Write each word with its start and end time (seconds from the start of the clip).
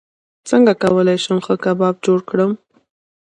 څنګه 0.49 0.71
کولی 0.81 1.17
شم 1.23 1.37
ښه 1.45 1.55
کباب 1.63 1.95
جوړ 2.05 2.19
کړم 2.29 2.51